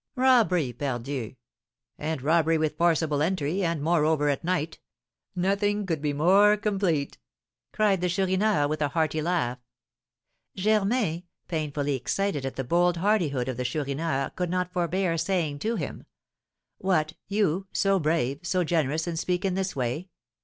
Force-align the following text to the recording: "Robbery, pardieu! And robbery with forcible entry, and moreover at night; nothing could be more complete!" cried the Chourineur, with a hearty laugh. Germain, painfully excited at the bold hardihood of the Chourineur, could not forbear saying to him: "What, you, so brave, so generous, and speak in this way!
"Robbery, 0.15 0.73
pardieu! 0.73 1.35
And 1.99 2.23
robbery 2.23 2.57
with 2.57 2.75
forcible 2.75 3.21
entry, 3.21 3.63
and 3.63 3.83
moreover 3.83 4.29
at 4.29 4.43
night; 4.43 4.79
nothing 5.35 5.85
could 5.85 6.01
be 6.01 6.11
more 6.11 6.57
complete!" 6.57 7.19
cried 7.71 8.01
the 8.01 8.09
Chourineur, 8.09 8.67
with 8.67 8.81
a 8.81 8.87
hearty 8.87 9.21
laugh. 9.21 9.59
Germain, 10.55 11.21
painfully 11.47 11.95
excited 11.95 12.47
at 12.47 12.55
the 12.55 12.63
bold 12.63 12.97
hardihood 12.97 13.47
of 13.47 13.57
the 13.57 13.63
Chourineur, 13.63 14.31
could 14.35 14.49
not 14.49 14.73
forbear 14.73 15.19
saying 15.19 15.59
to 15.59 15.75
him: 15.75 16.07
"What, 16.79 17.13
you, 17.27 17.67
so 17.71 17.99
brave, 17.99 18.39
so 18.41 18.63
generous, 18.63 19.05
and 19.05 19.19
speak 19.19 19.45
in 19.45 19.53
this 19.53 19.75
way! 19.75 20.09